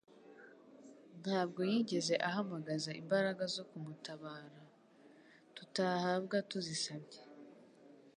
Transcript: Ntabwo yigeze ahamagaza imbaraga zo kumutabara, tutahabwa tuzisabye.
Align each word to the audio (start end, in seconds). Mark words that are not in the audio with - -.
Ntabwo 1.21 1.59
yigeze 1.71 2.13
ahamagaza 2.29 2.91
imbaraga 3.01 3.43
zo 3.55 3.63
kumutabara, 3.69 4.61
tutahabwa 5.55 6.37
tuzisabye. 6.49 7.21